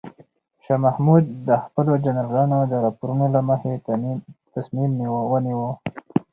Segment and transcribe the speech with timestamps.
[0.63, 3.73] شاه محمود د خپلو جنرالانو د راپورونو له مخې
[4.53, 4.91] تصمیم
[5.31, 5.67] ونیو.